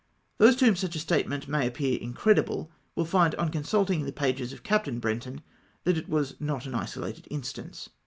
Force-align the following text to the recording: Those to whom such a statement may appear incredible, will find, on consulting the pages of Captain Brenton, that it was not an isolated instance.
Those 0.39 0.55
to 0.55 0.65
whom 0.65 0.75
such 0.75 0.95
a 0.95 0.99
statement 0.99 1.47
may 1.47 1.67
appear 1.67 1.95
incredible, 1.99 2.71
will 2.95 3.05
find, 3.05 3.35
on 3.35 3.49
consulting 3.49 4.03
the 4.03 4.11
pages 4.11 4.51
of 4.51 4.63
Captain 4.63 4.97
Brenton, 4.97 5.43
that 5.83 5.95
it 5.95 6.09
was 6.09 6.33
not 6.39 6.65
an 6.65 6.73
isolated 6.73 7.27
instance. 7.29 7.89